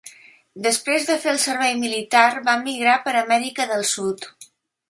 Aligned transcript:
Després 0.67 1.05
de 1.09 1.17
fer 1.25 1.29
el 1.33 1.37
servei 1.43 1.75
militar 1.83 2.25
va 2.49 2.57
emigrar 2.63 2.99
per 3.07 3.17
Amèrica 3.23 3.71
del 3.75 3.89
Sud. 3.95 4.31